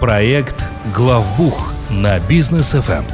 [0.00, 0.64] Проект
[0.94, 3.04] «Главбух» на бизнес FM.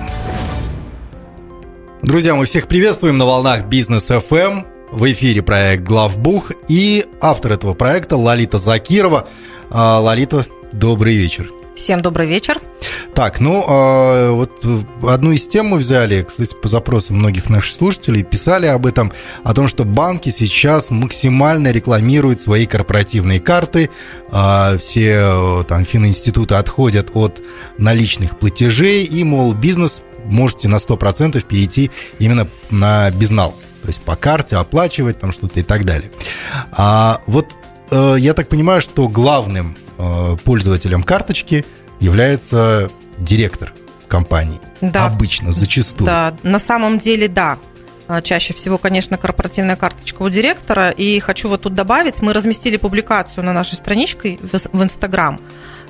[2.02, 4.66] Друзья, мы всех приветствуем на волнах Бизнес FM.
[4.90, 9.28] В эфире проект «Главбух» и автор этого проекта Лолита Закирова.
[9.70, 11.50] А, Лолита, добрый вечер.
[11.74, 12.60] Всем добрый вечер.
[13.14, 14.64] Так, ну, э, вот
[15.08, 19.12] одну из тем мы взяли, кстати, по запросам многих наших слушателей, писали об этом,
[19.44, 23.90] о том, что банки сейчас максимально рекламируют свои корпоративные карты,
[24.30, 27.40] э, все там фининституты отходят от
[27.78, 33.54] наличных платежей, и, мол, бизнес можете на 100% перейти именно на безнал.
[33.82, 36.10] То есть по карте оплачивать там что-то и так далее.
[36.72, 37.46] А вот
[37.90, 39.76] э, я так понимаю, что главным
[40.44, 41.64] пользователем карточки
[41.98, 43.72] является директор
[44.08, 44.60] компании.
[44.80, 45.06] Да.
[45.06, 46.06] Обычно, зачастую.
[46.06, 47.58] Да, на самом деле, да.
[48.08, 50.90] А, чаще всего, конечно, корпоративная карточка у директора.
[50.90, 55.40] И хочу вот тут добавить, мы разместили публикацию на нашей страничке в Инстаграм.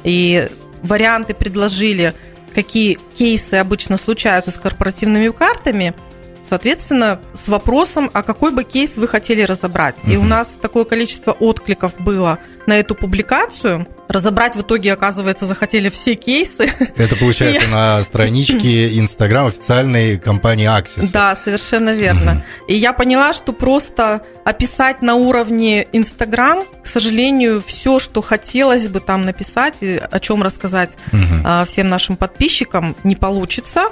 [0.05, 0.49] И
[0.83, 2.15] варианты предложили,
[2.55, 5.95] какие кейсы обычно случаются с корпоративными картами–
[6.43, 10.03] Соответственно, с вопросом, а какой бы кейс вы хотели разобрать.
[10.03, 10.11] Угу.
[10.11, 13.87] И у нас такое количество откликов было на эту публикацию.
[14.11, 16.69] Разобрать в итоге, оказывается, захотели все кейсы.
[16.97, 21.13] Это получается на страничке Инстаграм официальной компании Axis.
[21.13, 22.33] Да, совершенно верно.
[22.33, 22.73] Угу.
[22.73, 29.01] И я поняла, что просто описать на уровне Инстаграм, к сожалению, все, что хотелось бы
[29.01, 31.67] там написать, и о чем рассказать угу.
[31.67, 33.89] всем нашим подписчикам, не получится.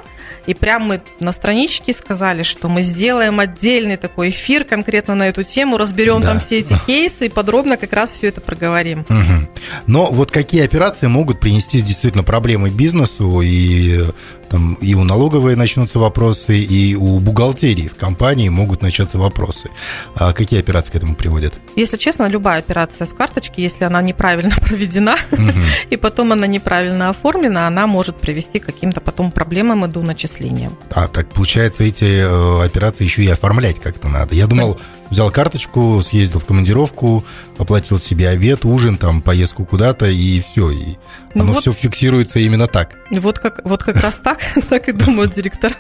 [0.47, 5.42] И прям мы на страничке сказали, что мы сделаем отдельный такой эфир конкретно на эту
[5.42, 6.29] тему, разберем да.
[6.29, 9.06] там все эти кейсы и подробно как раз все это проговорим.
[9.09, 9.48] Угу.
[9.86, 14.06] Но вот какие операции могут принести действительно проблемы бизнесу и
[14.48, 19.70] там и у налоговой начнутся вопросы, и у бухгалтерии в компании могут начаться вопросы.
[20.14, 21.55] А какие операции к этому приводят?
[21.77, 25.52] Если честно, любая операция с карточки, если она неправильно проведена, угу.
[25.90, 30.70] и потом она неправильно оформлена, она может привести к каким-то потом проблемам и до начисления.
[30.90, 34.34] А, так получается, эти э, операции еще и оформлять как-то надо.
[34.34, 34.80] Я думал,
[35.11, 37.24] взял карточку, съездил в командировку,
[37.57, 40.96] оплатил себе обед, ужин, там, поездку куда-то, и все, и
[41.35, 42.96] ну оно вот, все фиксируется именно так.
[43.11, 45.77] Вот как, вот как раз так, так и думают директора.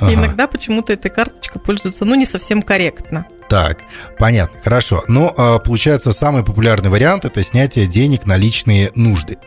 [0.00, 3.26] Иногда почему-то эта карточка пользуется, ну, не совсем корректно.
[3.48, 3.80] Так,
[4.18, 5.04] понятно, хорошо.
[5.08, 9.38] Но а, получается, самый популярный вариант– это снятие денег на личные нужды.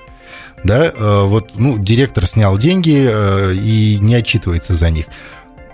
[0.63, 5.07] Да, а, вот, ну, директор снял деньги а, и не отчитывается за них.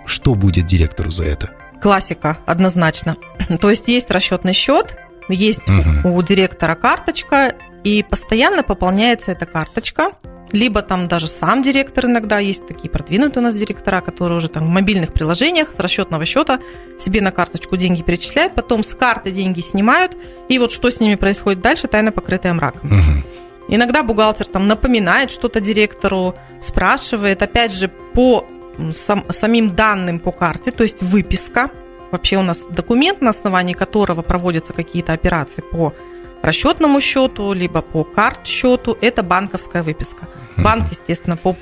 [0.06, 1.50] Что будет директору за это?
[1.82, 3.16] Классика, однозначно.
[3.60, 4.96] То есть есть расчетный счет,
[5.28, 6.16] есть угу.
[6.16, 7.54] у директора карточка,
[7.84, 10.12] и постоянно пополняется эта карточка.
[10.52, 14.66] Либо там даже сам директор иногда, есть такие продвинутые у нас директора, которые уже там
[14.66, 16.60] в мобильных приложениях с расчетного счета
[17.00, 20.12] себе на карточку деньги перечисляют, потом с карты деньги снимают,
[20.50, 22.92] и вот что с ними происходит дальше, тайна покрытая мраком.
[22.92, 23.24] Угу.
[23.68, 28.46] Иногда бухгалтер там напоминает что-то директору, спрашивает, опять же, по
[28.92, 31.70] сам, самим данным по карте, то есть выписка.
[32.10, 35.94] Вообще у нас документ, на основании которого проводятся какие-то операции по
[36.42, 40.28] расчетному счету, либо по карт счету, это банковская выписка.
[40.56, 41.56] Банк, естественно, по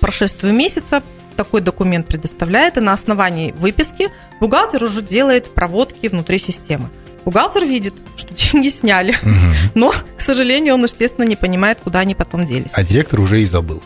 [0.00, 1.02] прошествию месяца
[1.36, 4.10] такой документ предоставляет, и на основании выписки
[4.40, 6.88] бухгалтер уже делает проводки внутри системы.
[7.24, 9.14] Бухгалтер видит, что деньги сняли,
[9.74, 12.72] но, к сожалению, он, естественно, не понимает, куда они потом делись.
[12.74, 13.82] А директор уже и забыл.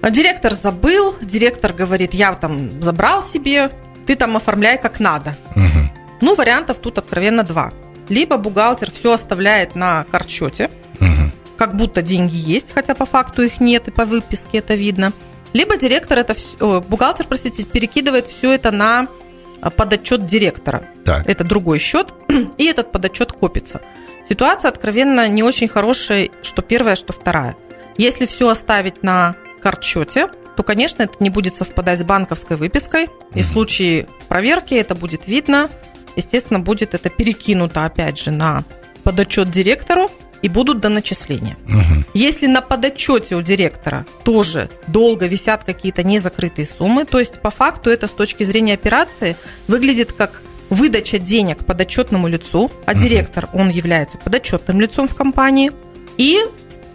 [0.00, 3.70] А директор забыл, директор говорит, я там забрал себе,
[4.06, 5.36] ты там оформляй как надо.
[5.56, 5.90] Угу.
[6.20, 7.72] Ну, вариантов тут откровенно два.
[8.08, 10.70] Либо бухгалтер все оставляет на картчете,
[11.00, 11.32] угу.
[11.56, 15.12] как будто деньги есть, хотя по факту их нет, и по выписке это видно.
[15.52, 19.08] Либо директор это все, о, бухгалтер, простите, перекидывает все это на
[19.60, 20.84] а, подотчет директора.
[21.04, 21.28] Так.
[21.28, 22.14] Это другой счет,
[22.58, 23.80] и этот подотчет копится.
[24.28, 27.56] Ситуация откровенно не очень хорошая, что первая, что вторая.
[27.96, 33.08] Если все оставить на картчете, то, конечно, это не будет совпадать с банковской выпиской.
[33.34, 35.70] И в случае проверки это будет видно.
[36.16, 38.64] Естественно, будет это перекинуто, опять же, на
[39.04, 40.10] подотчет директору
[40.42, 41.56] и будут до начисления.
[41.66, 42.04] Угу.
[42.14, 47.90] Если на подотчете у директора тоже долго висят какие-то незакрытые суммы, то есть по факту
[47.90, 49.36] это с точки зрения операции
[49.66, 53.00] выглядит как выдача денег подотчетному лицу, а угу.
[53.00, 55.72] директор, он является подотчетным лицом в компании,
[56.16, 56.40] и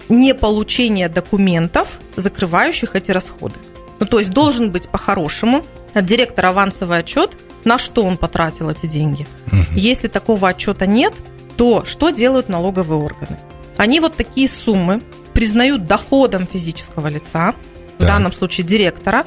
[0.10, 3.56] не получение документов, закрывающих эти расходы.
[4.00, 5.64] Ну, то есть должен быть по-хорошему
[5.94, 9.28] от директора авансовый отчет, на что он потратил эти деньги.
[9.48, 9.76] Угу.
[9.76, 11.14] Если такого отчета нет,
[11.56, 13.38] то что делают налоговые органы?
[13.78, 15.02] Они вот такие суммы
[15.34, 17.56] признают доходом физического лица,
[17.98, 19.26] в данном случае директора,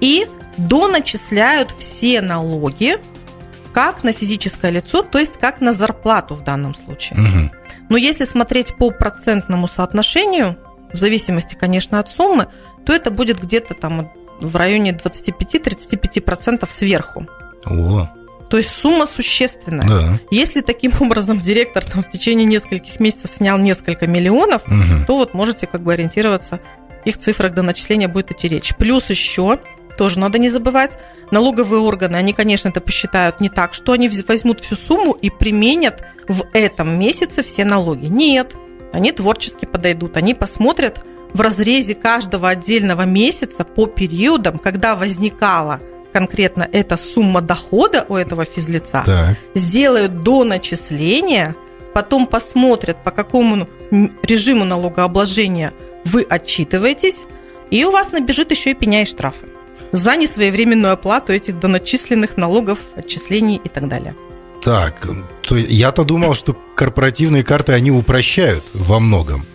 [0.00, 0.26] и
[0.56, 2.98] доначисляют все налоги
[3.72, 7.20] как на физическое лицо, то есть как на зарплату в данном случае.
[7.20, 7.50] Угу.
[7.88, 10.56] Но если смотреть по процентному соотношению,
[10.92, 12.46] в зависимости, конечно, от суммы,
[12.84, 17.26] то это будет где-то там в районе 25-35% сверху.
[17.64, 18.08] О,
[18.50, 19.86] То есть сумма существенная.
[19.88, 20.20] да.
[20.30, 25.04] Если таким образом директор там, в течение нескольких месяцев снял несколько миллионов, Мгм.
[25.06, 26.60] то вот можете как бы ориентироваться,
[26.94, 28.74] в каких цифрах до начисления будет идти речь.
[28.76, 29.58] Плюс еще,
[29.98, 30.96] тоже надо не забывать,
[31.30, 36.04] налоговые органы, они, конечно, это посчитают не так, что они возьмут всю сумму и применят
[36.28, 38.06] в этом месяце все налоги.
[38.06, 38.54] Нет,
[38.92, 41.00] они творчески подойдут, они посмотрят
[41.34, 45.80] в разрезе каждого отдельного месяца по периодам, когда возникала
[46.12, 49.36] конкретно эта сумма дохода у этого физлица, Так.
[49.54, 51.54] сделают до начисления,
[51.92, 53.68] потом посмотрят, по какому
[54.22, 55.72] режиму налогообложения
[56.04, 57.24] вы отчитываетесь,
[57.70, 59.46] и у вас набежит еще и пеня и штрафы
[59.92, 64.14] за несвоевременную оплату этих доначисленных налогов, отчислений и так далее.
[64.62, 65.08] Так,
[65.42, 69.46] то я-то думал, что корпоративные карты, они упрощают во многом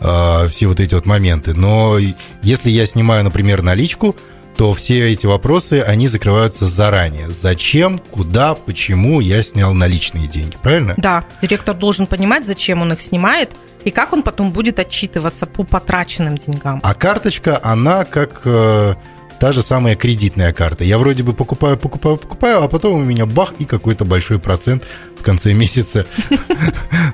[0.00, 1.54] э, все вот эти вот моменты.
[1.54, 1.96] Но
[2.42, 4.16] если я снимаю, например, наличку,
[4.56, 7.30] то все эти вопросы, они закрываются заранее.
[7.30, 10.94] Зачем, куда, почему я снял наличные деньги, правильно?
[10.96, 13.52] Да, директор должен понимать, зачем он их снимает
[13.84, 16.80] и как он потом будет отчитываться по потраченным деньгам.
[16.82, 18.96] А карточка, она как э,
[19.40, 20.84] та же самая кредитная карта.
[20.84, 24.84] Я вроде бы покупаю, покупаю, покупаю, а потом у меня бах и какой-то большой процент
[25.18, 26.06] в конце месяца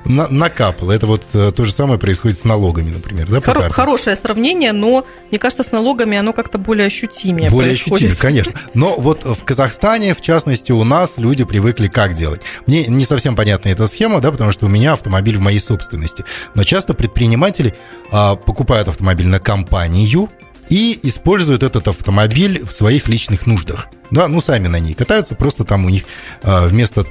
[0.05, 0.91] на- накапал.
[0.91, 5.05] Это вот э, то же самое происходит с налогами, например, да, Хоро- хорошее сравнение, но
[5.31, 8.07] мне кажется, с налогами оно как-то более ощутимее Более происходит.
[8.11, 8.53] ощутимо, конечно.
[8.73, 12.41] Но вот в Казахстане, в частности, у нас люди привыкли как делать.
[12.67, 16.23] Мне не совсем понятна эта схема, да, потому что у меня автомобиль в моей собственности.
[16.53, 17.75] Но часто предприниматели
[18.11, 20.29] а, покупают автомобиль на компанию
[20.69, 23.87] и используют этот автомобиль в своих личных нуждах.
[24.11, 26.03] Да, ну сами на ней катаются, просто там у них
[26.43, 27.05] а, вместо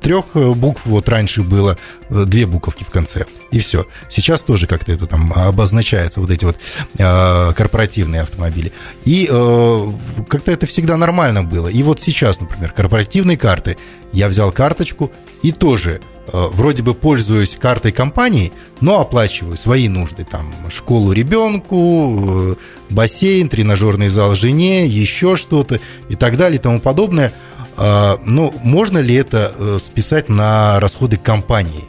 [0.00, 3.86] трех э, букв, вот раньше было э, две буковки в конце, и все.
[4.08, 6.56] Сейчас тоже как-то это там обозначается, вот эти вот
[6.98, 8.72] э, корпоративные автомобили.
[9.04, 9.86] И э,
[10.28, 11.68] как-то это всегда нормально было.
[11.68, 13.76] И вот сейчас, например, корпоративные карты,
[14.12, 15.12] я взял карточку
[15.42, 16.00] и тоже
[16.32, 22.54] вроде бы пользуюсь картой компании, но оплачиваю свои нужды, там, школу ребенку, э,
[22.90, 27.32] бассейн, тренажерный зал жене, еще что-то и так далее и тому подобное.
[27.76, 31.84] А, Ну, можно ли это э, списать на расходы компании?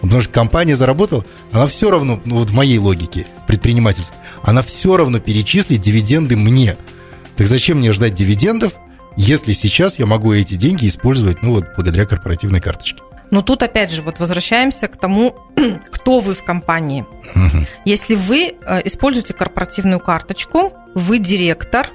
[0.00, 4.96] Потому что компания заработала, она все равно, ну вот в моей логике предпринимательской, она все
[4.96, 6.76] равно перечислит дивиденды мне.
[7.36, 8.72] Так зачем мне ждать дивидендов,
[9.16, 13.02] если сейчас я могу эти деньги использовать, ну вот, благодаря корпоративной карточке?
[13.30, 15.36] Но тут опять же вот возвращаемся к тому,
[15.90, 17.06] кто вы в компании.
[17.84, 21.88] Если вы э, используете корпоративную карточку, вы директор,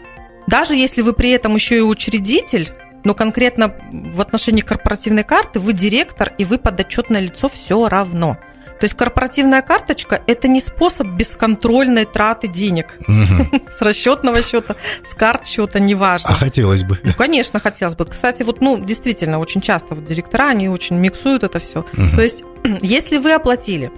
[0.48, 2.72] даже если вы при этом еще и учредитель,
[3.04, 8.38] но конкретно в отношении корпоративной карты вы директор и вы подотчетное лицо все равно.
[8.80, 13.62] То есть корпоративная карточка– это не способ бесконтрольной траты денег Мгм.
[13.70, 14.76] с расчетного счета,
[15.10, 16.32] с карт счета, неважно.
[16.32, 17.00] А хотелось бы.
[17.04, 18.06] Ну, конечно, хотелось бы.
[18.06, 21.86] Кстати, вот, ну, действительно, очень часто вот директора, они очень миксуют это все.
[21.94, 22.16] Мгм.
[22.16, 22.44] То есть,
[22.82, 23.92] если вы оплатили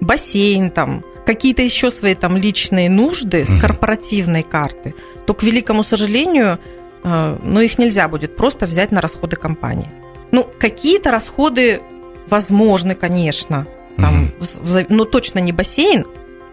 [0.00, 4.94] бассейн там, какие-то еще свои там личные нужды с корпоративной карты,
[5.26, 6.58] то, к великому сожалению,
[7.02, 9.88] э, ну, их нельзя будет просто взять на расходы компании.
[10.32, 11.80] Ну, какие-то расходы
[12.26, 13.66] возможны, конечно,
[13.96, 16.04] там, в- за- ну, точно не бассейн,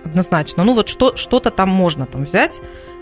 [0.06, 0.64] однозначно.
[0.64, 2.60] Ну, вот что, что-то там можно там взять.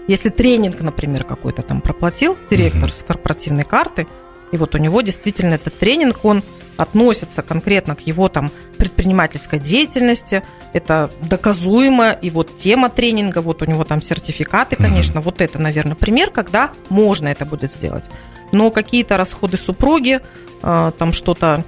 [0.07, 2.93] Если тренинг, например, какой-то там проплатил директор Мгм.
[2.93, 4.07] с корпоративной карты,
[4.51, 6.43] и вот у него действительно этот тренинг, он
[6.77, 10.43] относится конкретно к его там предпринимательской деятельности,
[10.73, 15.95] это доказуемо, и вот тема тренинга, вот у него там сертификаты, конечно, вот это, наверное,
[15.95, 18.09] пример, когда можно это будет сделать.
[18.51, 20.21] Но какие-то расходы супруги,
[20.63, 21.65] э, там что-то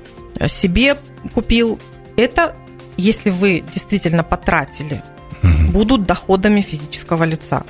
[0.47, 0.97] себе
[1.35, 1.77] купил,
[2.21, 2.55] это,
[2.97, 5.01] если вы действительно потратили,
[5.41, 5.71] Мгм.
[5.71, 7.63] будут доходами физического лица.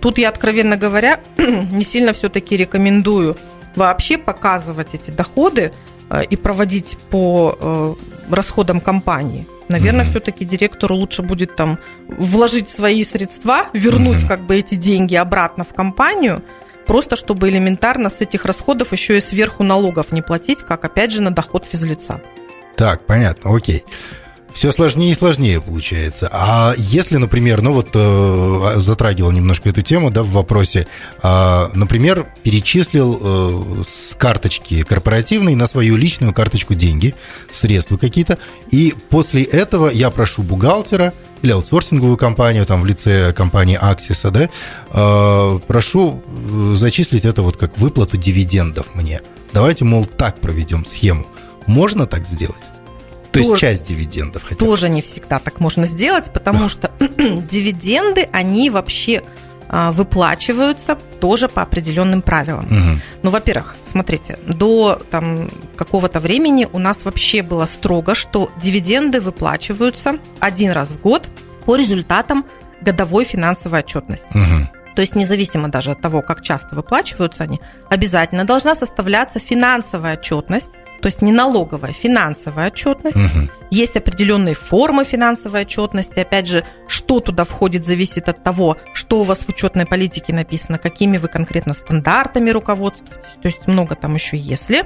[0.00, 3.36] Тут я, откровенно говоря, не сильно все-таки рекомендую
[3.76, 5.72] вообще показывать эти доходы
[6.10, 7.94] э, и проводить по э,
[8.34, 9.46] расходам компании.
[9.68, 10.10] Наверное, Мгм.
[10.10, 11.78] все-таки директору лучше будет там
[12.08, 14.28] вложить свои средства, вернуть Мгм.
[14.28, 16.42] как бы эти деньги обратно в компанию,
[16.86, 21.22] просто чтобы элементарно с этих расходов еще и сверху налогов не платить, как опять же
[21.22, 22.20] на доход физлица.
[22.80, 23.84] Так, понятно, окей.
[24.54, 26.30] Все сложнее и сложнее получается.
[26.32, 30.86] А если, например, ну вот э, затрагивал немножко эту тему, да, в вопросе,
[31.22, 37.14] а, например, перечислил э, с карточки корпоративной на свою личную карточку деньги,
[37.50, 38.38] средства какие-то,
[38.70, 44.48] и после этого я прошу бухгалтера или аутсорсинговую компанию, там в лице компании Аксиса, да,
[44.90, 49.20] э, прошу э, зачислить это вот как выплату дивидендов мне.
[49.52, 51.26] Давайте, мол, так проведем схему.
[51.66, 52.62] Можно так сделать?
[53.32, 54.58] То есть часть дивидендов хотя бы.
[54.58, 59.22] Тоже не всегда так можно сделать, потому что дивиденды, они вообще
[59.68, 62.66] а, выплачиваются тоже по определенным правилам.
[62.66, 63.00] Угу.
[63.22, 70.18] Ну, во-первых, смотрите, до там, какого-то времени у нас вообще было строго, что дивиденды выплачиваются
[70.40, 71.28] один раз в год
[71.66, 72.44] по результатам
[72.80, 74.36] годовой финансовой отчетности.
[74.36, 74.79] Угу.
[74.94, 80.78] То есть независимо даже от того, как часто выплачиваются они, обязательно должна составляться финансовая отчетность
[81.00, 83.16] то есть не налоговая, финансовая отчетность.
[83.16, 83.48] Угу.
[83.70, 86.18] Есть определенные формы финансовой отчетности.
[86.18, 90.78] Опять же, что туда входит, зависит от того, что у вас в учетной политике написано,
[90.78, 93.38] какими вы конкретно стандартами руководствуетесь.
[93.42, 94.84] То есть много там еще если.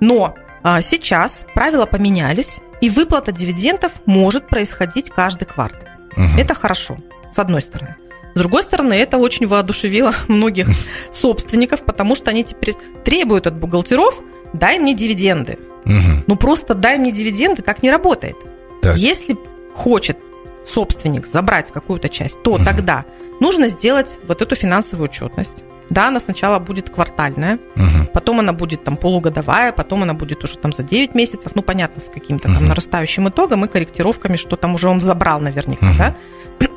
[0.00, 5.88] Но а, сейчас правила поменялись, и выплата дивидендов может происходить каждый квартал.
[6.16, 6.38] Угу.
[6.38, 6.96] Это хорошо,
[7.30, 7.94] с одной стороны.
[8.34, 10.68] С другой стороны, это очень воодушевило многих
[11.12, 12.74] собственников, потому что они теперь
[13.04, 14.22] требуют от бухгалтеров
[14.52, 15.58] дай мне дивиденды.
[15.84, 16.24] Угу.
[16.26, 18.36] Ну просто дай мне дивиденды, так не работает.
[18.80, 18.96] Так.
[18.96, 19.36] Если
[19.74, 20.18] хочет
[20.64, 22.64] собственник забрать какую-то часть, то угу.
[22.64, 23.04] тогда
[23.40, 25.64] нужно сделать вот эту финансовую отчетность.
[25.90, 28.06] Да, она сначала будет квартальная, угу.
[28.14, 32.00] потом она будет там полугодовая, потом она будет уже там за 9 месяцев, ну, понятно,
[32.00, 32.58] с каким-то угу.
[32.58, 35.98] там нарастающим итогом и корректировками, что там уже он забрал наверняка, угу.
[35.98, 36.16] да.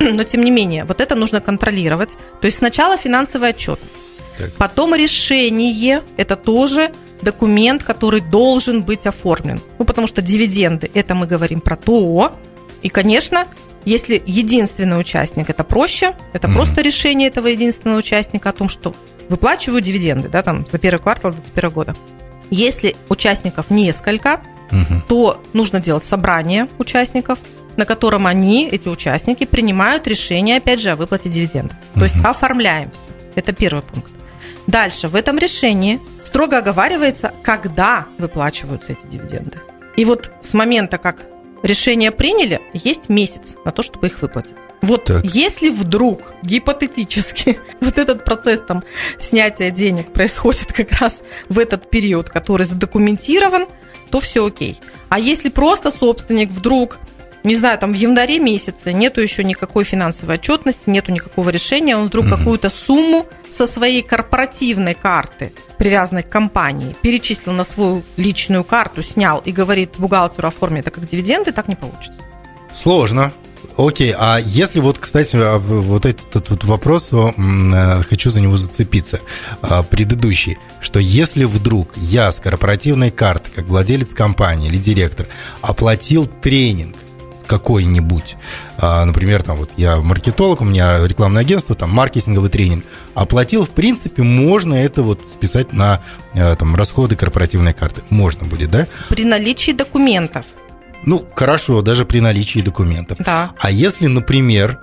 [0.00, 2.16] Но, тем не менее, вот это нужно контролировать.
[2.40, 3.92] То есть сначала финансовая отчетность,
[4.36, 4.52] так.
[4.54, 9.60] потом решение, это тоже документ, который должен быть оформлен.
[9.78, 12.32] Ну, потому что дивиденды, это мы говорим про то.
[12.82, 13.46] И, конечно,
[13.86, 16.52] если единственный участник, это проще, это mm-hmm.
[16.52, 18.94] просто решение этого единственного участника о том, что
[19.28, 21.96] выплачиваю дивиденды, да, там, за первый квартал 2021 года.
[22.50, 24.40] Если участников несколько,
[24.70, 25.02] mm-hmm.
[25.08, 27.38] то нужно делать собрание участников,
[27.76, 31.76] на котором они, эти участники, принимают решение, опять же, о выплате дивидендов.
[31.94, 32.02] То mm-hmm.
[32.02, 33.00] есть оформляем все.
[33.36, 34.10] Это первый пункт.
[34.66, 39.58] Дальше, в этом решении строго оговаривается, когда выплачиваются эти дивиденды.
[39.96, 41.22] И вот с момента, как
[41.66, 44.54] решение приняли, есть месяц на то, чтобы их выплатить.
[44.82, 45.24] Вот так.
[45.24, 48.84] если вдруг гипотетически вот этот процесс там
[49.18, 53.66] снятия денег происходит как раз в этот период, который задокументирован,
[54.10, 54.80] то все окей.
[55.08, 56.98] А если просто собственник вдруг
[57.46, 62.06] не знаю, там в январе месяце нету еще никакой финансовой отчетности, нету никакого решения, он
[62.06, 62.36] вдруг угу.
[62.36, 69.38] какую-то сумму со своей корпоративной карты, привязанной к компании, перечислил на свою личную карту, снял
[69.38, 72.20] и говорит бухгалтеру оформи это как дивиденды, так не получится.
[72.74, 73.32] Сложно.
[73.76, 79.20] Окей, а если вот, кстати, а, вот этот вот вопрос, э, хочу за него зацепиться,
[79.60, 85.26] а, предыдущий, что если вдруг я с корпоративной карты, как владелец компании или директор,
[85.60, 86.96] оплатил тренинг,
[87.46, 88.36] какой-нибудь.
[88.78, 92.84] А, например, там вот я маркетолог, у меня рекламное агентство, там маркетинговый тренинг.
[93.14, 96.00] Оплатил, в принципе, можно это вот списать на
[96.34, 98.02] э, там расходы корпоративной карты.
[98.10, 98.86] Можно будет, да?
[99.08, 100.44] При наличии документов.
[101.04, 103.18] Ну, хорошо, даже при наличии документов.
[103.24, 103.52] Да.
[103.58, 104.80] А если, например,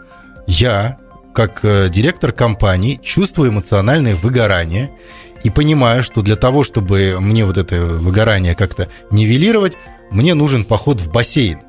[0.48, 0.98] я,
[1.34, 4.92] как э, директор компании, чувствую эмоциональное выгорание
[5.44, 9.74] и понимаю, что для того, чтобы мне вот это выгорание как-то нивелировать,
[10.12, 11.60] мне нужен поход в бассейн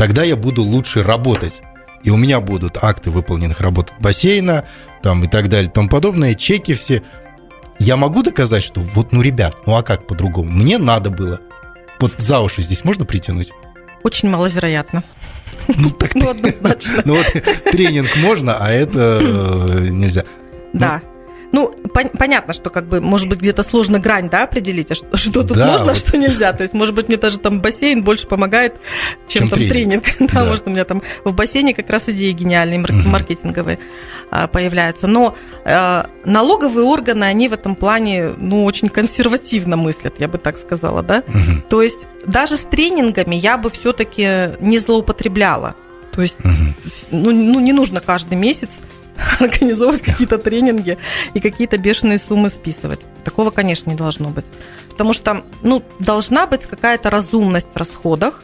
[0.00, 1.60] тогда я буду лучше работать.
[2.02, 4.64] И у меня будут акты выполненных работ бассейна,
[5.02, 7.02] там и так далее, и тому подобное, чеки все.
[7.78, 10.50] Я могу доказать, что вот, ну, ребят, ну а как по-другому?
[10.50, 11.40] Мне надо было.
[12.00, 13.52] Вот за уши здесь можно притянуть?
[14.02, 15.04] Очень маловероятно.
[15.68, 17.02] Ну, так ну, однозначно.
[17.04, 17.26] Ну, вот
[17.70, 20.24] тренинг можно, а это э, нельзя.
[20.72, 21.02] Да.
[21.52, 25.16] Ну, пон- понятно, что как бы, может быть, где-то сложно грань, да, определить, а что,
[25.16, 25.92] что тут да, можно, вот.
[25.92, 26.52] а что нельзя.
[26.52, 28.74] То есть, может быть, мне даже там бассейн больше помогает,
[29.26, 30.04] чем, чем там тренинг.
[30.04, 30.32] тренинг.
[30.32, 33.78] да, да, может, у меня там в бассейне как раз идеи гениальные, маркетинговые
[34.30, 35.06] а, появляются.
[35.06, 40.56] Но а, налоговые органы, они в этом плане, ну, очень консервативно мыслят, я бы так
[40.56, 41.24] сказала, да.
[41.26, 41.68] Угу.
[41.68, 45.74] То есть, даже с тренингами я бы все-таки не злоупотребляла.
[46.12, 46.52] То есть, угу.
[47.10, 48.80] ну, ну, не нужно каждый месяц
[49.40, 50.98] организовывать какие-то тренинги
[51.34, 53.00] и какие-то бешеные суммы списывать.
[53.24, 54.46] Такого, конечно, не должно быть.
[54.90, 58.42] Потому что ну, должна быть какая-то разумность в расходах,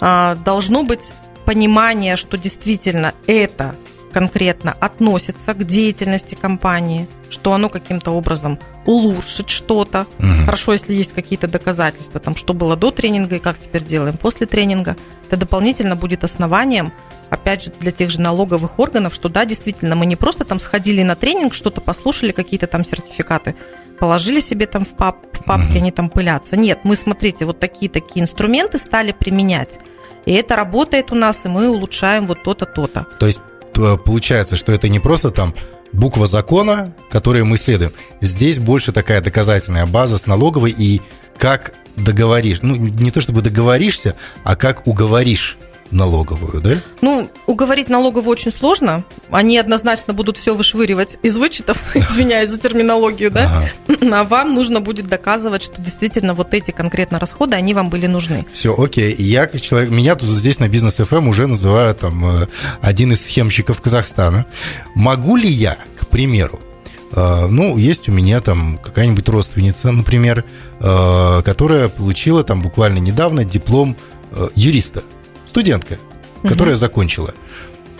[0.00, 3.74] а, должно быть понимание, что действительно это
[4.18, 10.08] конкретно относится к деятельности компании, что оно каким-то образом улучшит что-то.
[10.18, 10.44] Угу.
[10.46, 14.46] Хорошо, если есть какие-то доказательства, там, что было до тренинга и как теперь делаем после
[14.46, 14.96] тренинга.
[15.28, 16.92] Это дополнительно будет основанием
[17.30, 21.04] опять же, для тех же налоговых органов, что да, действительно, мы не просто там сходили
[21.04, 23.54] на тренинг, что-то послушали, какие-то там сертификаты,
[24.00, 25.76] положили себе там в, пап, в папке, mm-hmm.
[25.76, 26.56] они там пылятся.
[26.56, 29.78] Нет, мы, смотрите, вот такие-такие инструменты стали применять.
[30.24, 33.06] И это работает у нас, и мы улучшаем вот то-то, то-то.
[33.20, 33.40] То есть
[33.78, 35.54] получается, что это не просто там
[35.92, 37.92] буква закона, которую мы следуем.
[38.20, 41.00] Здесь больше такая доказательная база с налоговой и
[41.38, 45.56] как договоришь, ну не то чтобы договоришься, а как уговоришь
[45.90, 46.76] налоговую, да?
[47.00, 49.04] Ну, уговорить налоговую очень сложно.
[49.30, 53.64] Они однозначно будут все вышвыривать из вычетов, извиняюсь за терминологию, да?
[53.88, 54.08] Ага.
[54.18, 58.44] А вам нужно будет доказывать, что действительно вот эти конкретно расходы, они вам были нужны.
[58.52, 59.14] Все, окей.
[59.16, 62.46] Я как человек, меня тут здесь на бизнес FM уже называют там э,
[62.80, 64.46] один из схемщиков Казахстана.
[64.94, 66.60] Могу ли я, к примеру,
[67.12, 70.44] э, ну, есть у меня там какая-нибудь родственница, например,
[70.80, 73.96] э, которая получила там буквально недавно диплом
[74.54, 75.02] юриста
[75.48, 75.98] студентка,
[76.42, 76.80] которая угу.
[76.80, 77.34] закончила.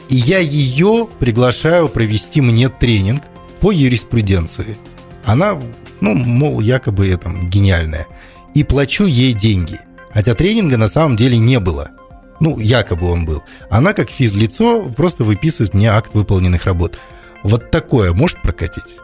[0.09, 3.23] И я ее приглашаю провести мне тренинг
[3.61, 4.77] по юриспруденции.
[5.25, 5.61] Она,
[6.01, 8.07] ну, мол, якобы там гениальная.
[8.55, 9.81] И плачу ей деньги.
[10.11, 11.91] Хотя тренинга на самом деле не было.
[12.41, 13.43] Ну, якобы он был.
[13.69, 16.99] Она, как физлицо, просто выписывает мне акт выполненных работ.
[17.43, 18.99] Вот такое может прокатить?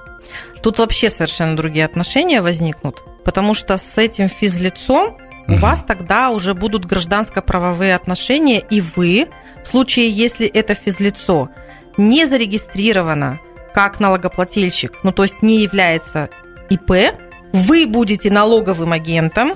[0.62, 6.54] Тут вообще совершенно другие отношения возникнут, потому что с этим физлицом у вас тогда уже
[6.54, 9.28] будут гражданско-правовые отношения, и вы,
[9.62, 11.50] в случае, если это физлицо
[11.96, 13.40] не зарегистрировано
[13.74, 16.28] как налогоплательщик, ну то есть не является
[16.70, 17.16] ИП,
[17.52, 19.54] вы будете налоговым агентом.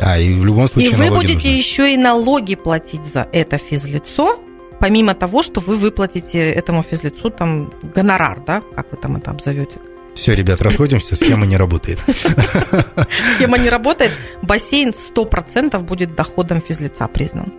[0.00, 1.48] А, и в любом случае И вы будете нужны.
[1.48, 4.40] еще и налоги платить за это физлицо,
[4.80, 9.78] помимо того, что вы выплатите этому физлицу там гонорар, да, как вы там это обзовете.
[10.14, 11.98] Все, ребят, расходимся, схема не работает.
[13.34, 17.52] Схема не работает, бассейн 100% будет доходом физлица признан.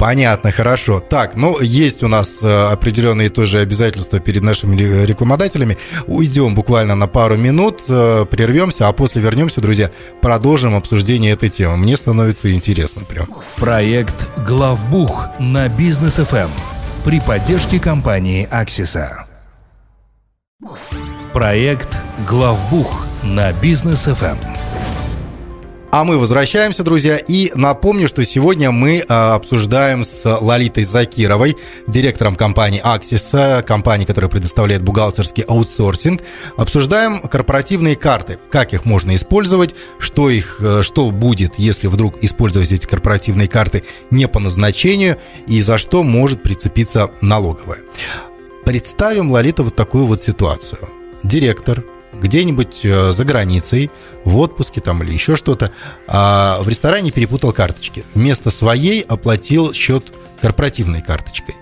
[0.00, 0.98] Понятно, хорошо.
[1.00, 5.76] Так, ну, есть у нас э, определенные тоже обязательства перед нашими рекламодателями.
[6.06, 9.90] Уйдем буквально на пару минут, э, прервемся, а после вернемся, друзья,
[10.22, 11.76] продолжим обсуждение этой темы.
[11.76, 13.28] Мне становится интересно прям.
[13.56, 16.48] Проект «Главбух» на бизнес FM
[17.04, 19.26] при поддержке компании «Аксиса».
[21.32, 21.96] Проект
[22.28, 24.36] «Главбух» на бизнес FM.
[25.92, 31.56] А мы возвращаемся, друзья, и напомню, что сегодня мы э, обсуждаем с Лолитой Закировой,
[31.86, 36.20] директором компании Axis, компании, которая предоставляет бухгалтерский аутсорсинг,
[36.56, 42.72] обсуждаем корпоративные карты, как их можно использовать, что их, э, что будет, если вдруг использовать
[42.72, 45.16] эти корпоративные карты не по назначению
[45.46, 47.82] и за что может прицепиться налоговая.
[48.64, 50.88] Представим, Лолита, вот такую вот ситуацию–
[51.22, 53.90] директор где-нибудь э, за границей,
[54.24, 55.72] в отпуске там или еще что-то,
[56.06, 58.04] а в ресторане перепутал карточки.
[58.14, 61.54] Вместо своей оплатил счет корпоративной карточкой.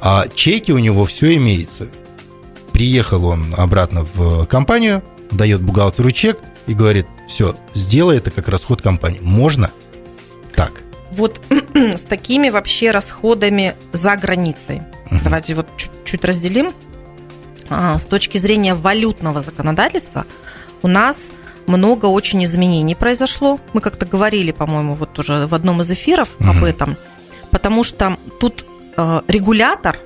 [0.00, 1.88] А чеки у него все имеется.
[2.72, 8.80] Приехал он обратно в компанию, дает бухгалтеру чек и говорит, все, сделай это как расход
[8.80, 9.20] компании.
[9.20, 9.70] Можно?
[10.54, 10.82] Так.
[11.10, 11.40] Вот
[11.74, 14.82] с такими вообще расходами за границей.
[15.10, 15.20] Угу.
[15.24, 16.72] Давайте вот чуть-чуть разделим.
[17.70, 20.26] А, с точки зрения валютного законодательства
[20.82, 21.30] у нас
[21.66, 23.60] много очень изменений произошло.
[23.72, 26.50] Мы как-то говорили, по-моему, вот уже в одном из эфиров угу.
[26.50, 26.96] об этом,
[27.52, 28.64] потому что тут
[28.96, 29.96] э, регулятор,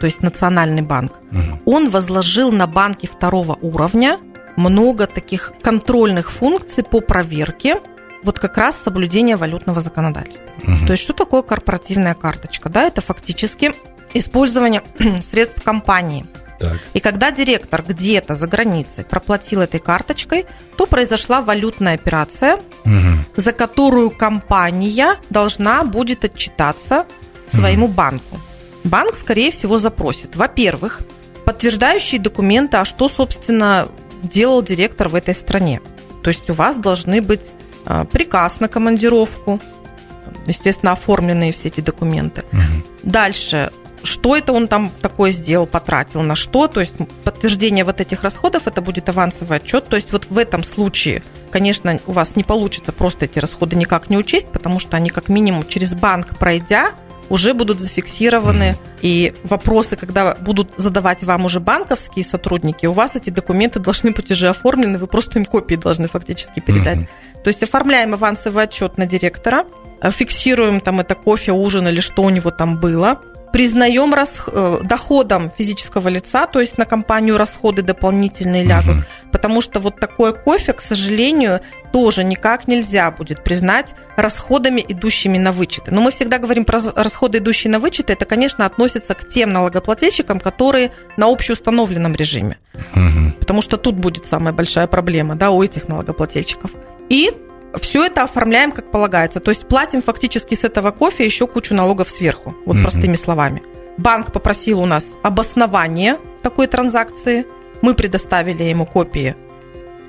[0.00, 1.76] то есть Национальный банк, угу.
[1.76, 4.18] он возложил на банки второго уровня
[4.56, 7.76] много таких контрольных функций по проверке
[8.24, 10.46] вот как раз соблюдения валютного законодательства.
[10.62, 10.86] Угу.
[10.86, 12.70] То есть что такое корпоративная карточка?
[12.70, 13.74] Да, это фактически
[14.14, 14.82] использование
[15.20, 16.24] средств компании–
[16.62, 16.78] так.
[16.94, 20.46] И когда директор где-то за границей проплатил этой карточкой,
[20.76, 23.24] то произошла валютная операция, угу.
[23.36, 27.06] за которую компания должна будет отчитаться
[27.46, 27.94] своему угу.
[27.94, 28.40] банку.
[28.84, 31.00] Банк, скорее всего, запросит, во-первых,
[31.44, 33.88] подтверждающие документы, а что, собственно,
[34.22, 35.80] делал директор в этой стране.
[36.22, 37.52] То есть у вас должны быть
[37.84, 39.60] а, приказ на командировку,
[40.46, 42.44] естественно, оформленные все эти документы.
[42.52, 43.10] Угу.
[43.10, 43.72] Дальше
[44.04, 46.68] что это он там такое сделал, потратил, на что.
[46.68, 49.88] То есть подтверждение вот этих расходов, это будет авансовый отчет.
[49.88, 54.10] То есть вот в этом случае, конечно, у вас не получится просто эти расходы никак
[54.10, 56.92] не учесть, потому что они как минимум через банк пройдя,
[57.28, 58.76] уже будут зафиксированы.
[59.00, 64.30] И вопросы, когда будут задавать вам уже банковские сотрудники, у вас эти документы должны быть
[64.30, 67.02] уже оформлены, вы просто им копии должны фактически передать.
[67.02, 67.42] Mm-hmm.
[67.42, 69.64] То есть оформляем авансовый отчет на директора,
[70.10, 73.20] фиксируем там это кофе, ужин или что у него там было,
[73.52, 74.44] признаем рас...
[74.46, 79.04] Э, доходом физического лица, то есть на компанию расходы дополнительные лягут, угу.
[79.30, 81.60] потому что вот такое кофе, к сожалению,
[81.92, 85.92] тоже никак нельзя будет признать расходами, идущими на вычеты.
[85.92, 90.40] Но мы всегда говорим про расходы, идущие на вычеты, это, конечно, относится к тем налогоплательщикам,
[90.40, 92.58] которые на общеустановленном режиме.
[92.94, 93.32] Угу.
[93.40, 96.70] Потому что тут будет самая большая проблема да, у этих налогоплательщиков.
[97.08, 97.30] И
[97.80, 99.40] все это оформляем как полагается.
[99.40, 102.54] То есть платим фактически с этого кофе еще кучу налогов сверху.
[102.64, 102.82] Вот mm-hmm.
[102.82, 103.62] простыми словами.
[103.98, 107.46] Банк попросил у нас обоснование такой транзакции.
[107.82, 109.36] Мы предоставили ему копии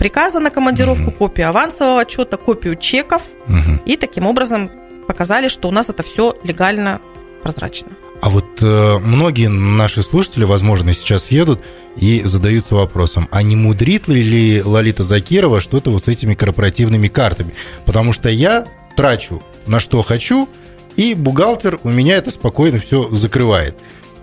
[0.03, 1.11] приказа на командировку, угу.
[1.11, 3.21] копию авансового отчета, копию чеков.
[3.47, 3.83] Угу.
[3.85, 4.69] И таким образом
[5.07, 6.99] показали, что у нас это все легально,
[7.41, 7.91] прозрачно.
[8.23, 11.59] А вот э, многие наши слушатели, возможно, сейчас едут
[11.97, 17.53] и задаются вопросом, а не мудрит ли Лолита Закирова что-то вот с этими корпоративными картами?
[17.83, 20.47] Потому что я трачу на что хочу,
[20.95, 23.75] и бухгалтер у меня это спокойно все закрывает.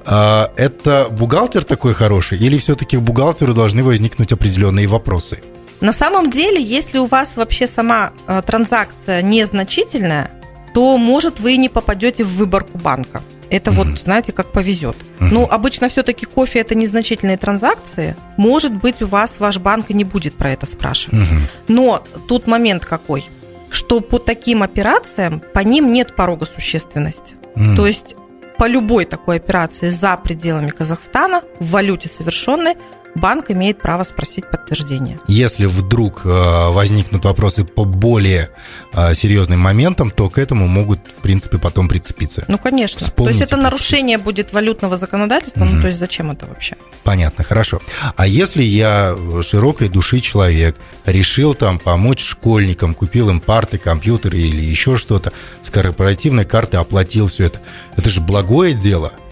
[0.06, 5.42] А это бухгалтер такой хороший, или все-таки бухгалтеру должны возникнуть определенные вопросы?
[5.82, 10.30] На самом деле, если у вас вообще сама э, транзакция незначительная,
[10.72, 13.22] то, может, вы не попадете в выборку банка.
[13.50, 13.74] Это mm-hmm.
[13.74, 14.96] вот, знаете, как повезет.
[14.96, 15.28] Mm-hmm.
[15.30, 18.16] Ну, обычно все-таки кофе это незначительные транзакции.
[18.36, 21.26] Может быть, у вас ваш банк и не будет про это спрашивать.
[21.28, 21.64] Mm-hmm.
[21.68, 23.24] Но тут момент какой,
[23.70, 27.34] что по таким операциям по ним нет порога существенности.
[27.56, 27.76] Mm-hmm.
[27.76, 28.14] То есть
[28.60, 32.76] по любой такой операции за пределами Казахстана в валюте совершенной
[33.14, 35.18] банк имеет право спросить подтверждение.
[35.26, 36.28] Если вдруг э,
[36.70, 38.50] возникнут вопросы по более
[38.92, 42.44] э, серьезным моментам, то к этому могут, в принципе, потом прицепиться.
[42.48, 43.00] Ну, конечно.
[43.00, 45.74] Вспомните, то есть это нарушение будет валютного законодательства, угу.
[45.74, 46.76] ну, то есть зачем это вообще?
[47.02, 47.80] Понятно, хорошо.
[48.16, 54.62] А если я широкой души человек, решил там помочь школьникам, купил им парты, компьютеры или
[54.62, 57.60] еще что-то, с корпоративной карты оплатил все это,
[57.96, 58.20] это же
[58.50, 59.12] благое дело–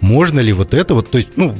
[0.00, 1.54] можно ли вот это вот, то есть, ну,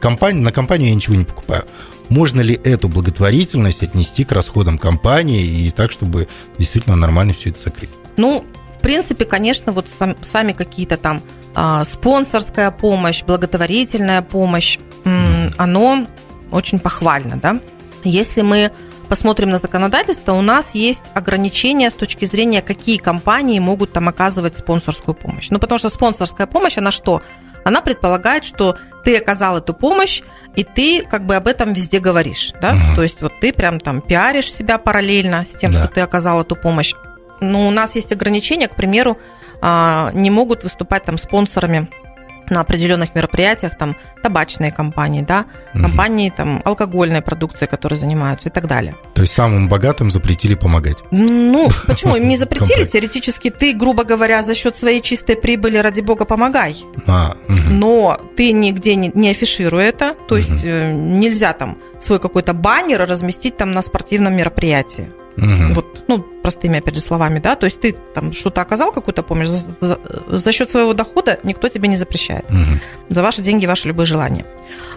[0.00, 1.64] компания, на компанию я ничего не покупаю.
[2.08, 7.60] Можно ли эту благотворительность отнести к расходам компании и так, чтобы действительно нормально все это
[7.60, 7.90] закрыть?
[8.16, 8.44] Ну,
[8.76, 11.22] в принципе, конечно, вот сам, сами какие-то там
[11.54, 15.54] а, спонсорская помощь, благотворительная помощь, mm.
[15.58, 16.06] оно
[16.50, 17.60] очень похвально, да.
[18.04, 18.70] Если мы
[19.12, 24.56] посмотрим на законодательство, у нас есть ограничения с точки зрения, какие компании могут там оказывать
[24.56, 25.50] спонсорскую помощь.
[25.50, 27.20] Ну, потому что спонсорская помощь, она что?
[27.62, 30.22] она предполагает, что ты оказал эту помощь,
[30.56, 32.96] и ты как бы об этом везде говоришь, да, угу.
[32.96, 35.80] то есть вот ты прям там пиаришь себя параллельно с тем, да.
[35.80, 36.94] что ты оказал эту помощь.
[37.42, 39.18] Но у нас есть ограничения, к примеру,
[39.60, 41.90] а, не могут выступать там спонсорами
[42.50, 48.66] на определенных мероприятиях, там, табачные компании, да, компании, там, алкогольной продукции, которые занимаются и так
[48.66, 48.94] далее.
[49.22, 50.96] То есть самым богатым запретили помогать?
[51.12, 52.16] Ну, почему?
[52.16, 52.82] Им не запретили.
[52.82, 56.82] Теоретически ты, грубо говоря, за счет своей чистой прибыли, ради бога, помогай.
[57.06, 57.56] А, угу.
[57.70, 60.16] Но ты нигде не, не афишируй это.
[60.26, 60.66] То есть угу.
[60.66, 65.08] нельзя там свой какой-то баннер разместить там на спортивном мероприятии.
[65.36, 65.74] Угу.
[65.74, 69.46] Вот, ну, простыми, опять же, словами, да, то есть ты там что-то оказал, какую-то помощь,
[69.46, 72.44] за, за, за счет своего дохода никто тебе не запрещает.
[72.50, 73.14] Угу.
[73.14, 74.44] За ваши деньги, ваши любые желания.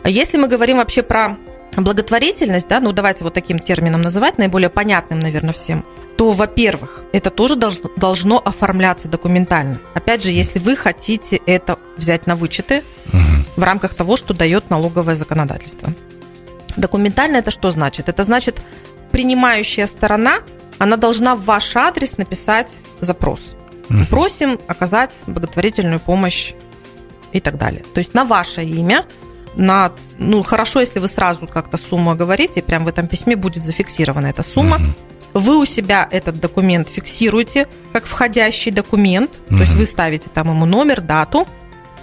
[0.01, 1.37] А если мы говорим вообще про
[1.77, 5.85] благотворительность, да, ну, давайте вот таким термином называть, наиболее понятным, наверное, всем,
[6.17, 9.79] то, во-первых, это тоже должно, должно оформляться документально.
[9.93, 13.21] Опять же, если вы хотите это взять на вычеты угу.
[13.57, 15.93] в рамках того, что дает налоговое законодательство.
[16.77, 18.09] Документально это что значит?
[18.09, 18.61] Это значит,
[19.11, 20.39] принимающая сторона,
[20.77, 23.55] она должна в ваш адрес написать запрос.
[23.89, 24.05] Угу.
[24.09, 26.53] Просим оказать благотворительную помощь
[27.33, 27.83] и так далее.
[27.93, 29.05] То есть на ваше имя,
[29.55, 34.27] на, ну, хорошо, если вы сразу как-то сумму говорите, прям в этом письме будет зафиксирована
[34.27, 34.77] эта сумма.
[34.77, 35.41] Угу.
[35.41, 39.57] Вы у себя этот документ фиксируете как входящий документ, угу.
[39.57, 41.47] то есть вы ставите там ему номер, дату,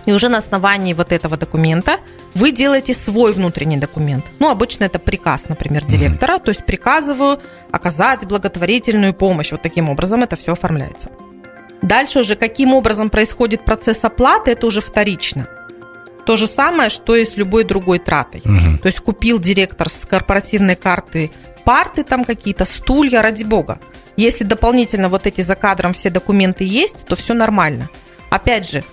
[0.06, 1.98] и уже на основании вот этого документа
[2.34, 4.24] вы делаете свой внутренний документ.
[4.40, 6.34] Ну, обычно это приказ, например, директора.
[6.34, 6.44] Mm-hmm.
[6.44, 7.38] То есть приказываю
[7.70, 9.52] оказать благотворительную помощь.
[9.52, 11.10] Вот таким образом это все оформляется.
[11.82, 15.48] Дальше уже каким образом происходит процесс оплаты, это уже вторично.
[16.26, 18.42] То же самое, что и с любой другой тратой.
[18.44, 18.78] Угу.
[18.78, 21.30] То есть купил директор с корпоративной карты
[21.64, 23.78] парты там какие-то, стулья, ради бога.
[24.16, 27.88] Если дополнительно вот эти за кадром все документы есть, то все нормально.
[28.30, 28.84] Опять же,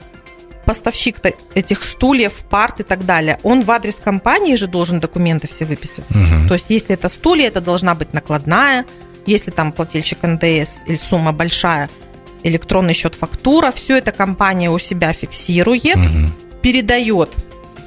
[0.65, 1.17] поставщик
[1.55, 6.09] этих стульев, парт и так далее, он в адрес компании же должен документы все выписать.
[6.11, 6.47] Угу.
[6.47, 8.85] То есть, если это стулья, это должна быть накладная.
[9.25, 11.89] Если там плательщик НДС или сумма большая,
[12.43, 16.31] электронный счет фактура, все это компания у себя фиксирует, угу.
[16.61, 17.29] Передает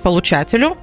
[0.03, 0.77] получателю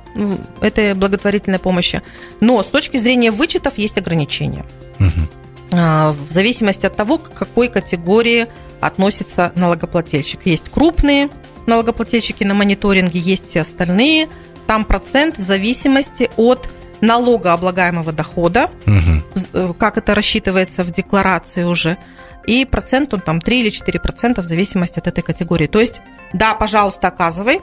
[0.62, 2.02] этой благотворительной помощи.
[2.40, 4.66] Но с точки зрения вычетов есть ограничения.
[5.00, 5.28] Угу.
[5.72, 8.48] В зависимости от того, к какой категории
[8.82, 10.46] относится налогоплательщик.
[10.46, 11.30] Есть крупные
[11.68, 14.30] налогоплательщики на мониторинге, есть все остальные.
[14.66, 16.70] Там процент в зависимости от
[17.02, 19.74] налогооблагаемого дохода, угу.
[19.76, 21.98] как это рассчитывается в декларации уже,
[22.46, 25.68] и процент он там 3 или 4 процента в зависимости от этой категории.
[25.68, 26.02] То есть,
[26.34, 27.62] да, пожалуйста, оказывай,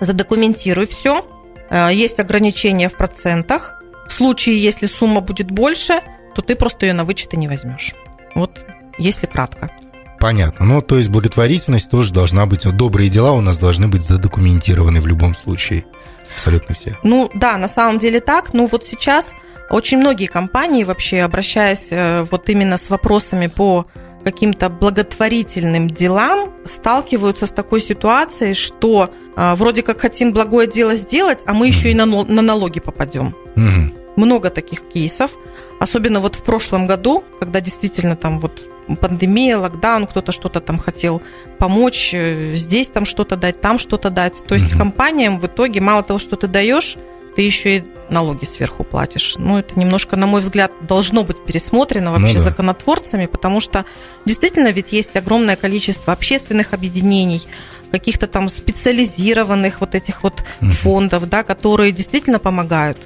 [0.00, 1.24] задокументируй все,
[1.70, 3.82] э, есть ограничения в процентах.
[4.08, 5.94] В случае, если сумма будет больше,
[6.34, 7.94] то ты просто ее на вычеты не возьмешь.
[8.34, 8.60] Вот,
[8.98, 9.70] если кратко.
[10.18, 10.64] Понятно.
[10.64, 15.06] Ну, то есть благотворительность тоже должна быть, добрые дела у нас должны быть задокументированы в
[15.06, 15.84] любом случае.
[16.34, 16.96] абсолютно все.
[17.02, 18.54] Ну да, на самом деле так.
[18.54, 19.32] Ну вот сейчас
[19.70, 23.86] очень многие компании вообще, обращаясь э, вот именно с вопросами по
[24.24, 31.38] каким-то благотворительным делам, сталкиваются с такой ситуацией, что э, вроде как хотим благое дело сделать,
[31.46, 33.34] а мы еще и на, на налоги попадем.
[33.54, 33.92] Мгм.
[34.16, 35.32] Много таких кейсов,
[35.80, 38.62] особенно вот в прошлом году, когда действительно там вот
[39.00, 41.22] пандемия, локдаун, кто-то что-то там хотел
[41.58, 44.42] помочь, э, здесь там что-то дать, там что-то дать.
[44.46, 44.78] То есть Мгм.
[44.78, 46.96] компаниям в итоге мало того, что ты даешь,
[47.36, 49.34] ты еще и налоги сверху платишь.
[49.38, 52.50] Ну, это немножко, на мой взгляд, должно быть пересмотрено вообще Ну да.
[52.50, 53.84] законотворцами, потому что
[54.24, 57.42] действительно ведь есть огромное количество общественных объединений,
[57.90, 60.72] каких-то там специализированных вот этих вот Мгм.
[60.72, 62.98] фондов, да, которые действительно помогают.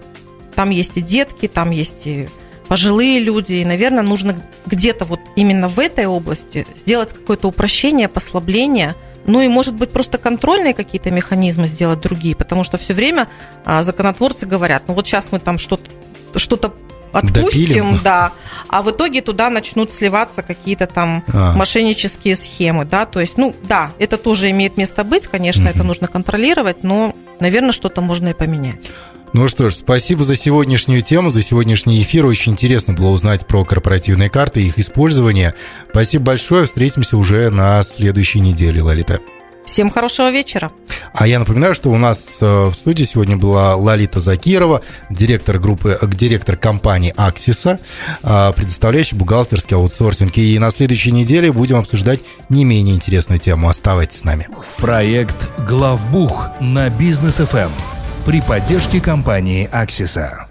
[0.54, 2.28] Там есть и детки, там есть и
[2.66, 4.36] пожилые люди, и, наверное, нужно
[4.66, 8.94] где-то вот именно в этой области сделать какое-то упрощение, послабление,
[9.28, 13.28] ну и, может быть, просто контрольные какие-то механизмы сделать другие, потому что все время
[13.64, 15.88] а, законотворцы говорят, ну вот сейчас мы там что-то
[16.36, 16.74] что-то
[17.12, 18.00] отпустим, Допилим.
[18.04, 18.32] да,
[18.68, 21.52] а в итоге туда начнут сливаться какие-то там А.
[21.54, 25.70] мошеннические схемы, да, то есть, ну, да, это тоже имеет место быть, конечно, Мгм.
[25.70, 28.90] это нужно контролировать, но, наверное, что-то можно и поменять.
[29.38, 32.26] Ну что ж, спасибо за сегодняшнюю тему, за сегодняшний эфир.
[32.26, 35.54] Очень интересно было узнать про корпоративные карты и их использование.
[35.90, 36.66] Спасибо большое.
[36.66, 39.20] Встретимся уже на следующей неделе, Лолита.
[39.64, 40.72] Всем хорошего вечера.
[41.14, 45.96] А я напоминаю, что у нас э, в студии сегодня была Лолита Закирова, директор группы,
[46.00, 47.78] э, директор компании Аксиса,
[48.24, 50.36] э, предоставляющий бухгалтерский аутсорсинг.
[50.36, 53.68] И на следующей неделе будем обсуждать не менее интересную тему.
[53.68, 54.48] Оставайтесь с нами.
[54.78, 57.97] Проект «Главбух» на Бизнес ФМ
[58.28, 60.47] при поддержке компании «Аксиса».